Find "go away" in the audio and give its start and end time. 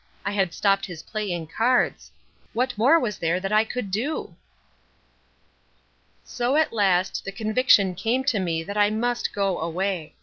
9.31-10.15